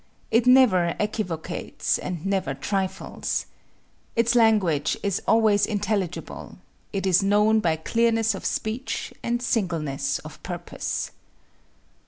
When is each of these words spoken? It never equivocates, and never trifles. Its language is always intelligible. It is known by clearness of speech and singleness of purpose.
It 0.31 0.47
never 0.47 0.95
equivocates, 0.99 1.99
and 2.01 2.25
never 2.25 2.55
trifles. 2.55 3.45
Its 4.15 4.33
language 4.33 4.97
is 5.03 5.21
always 5.27 5.63
intelligible. 5.67 6.57
It 6.91 7.05
is 7.05 7.21
known 7.21 7.59
by 7.59 7.75
clearness 7.75 8.33
of 8.33 8.43
speech 8.43 9.13
and 9.21 9.43
singleness 9.43 10.17
of 10.17 10.41
purpose. 10.41 11.11